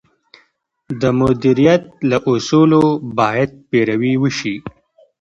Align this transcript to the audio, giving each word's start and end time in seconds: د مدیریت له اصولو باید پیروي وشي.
د 1.01 1.03
مدیریت 1.19 1.83
له 2.09 2.17
اصولو 2.31 2.83
باید 3.19 3.49
پیروي 3.69 4.13
وشي. 4.21 4.55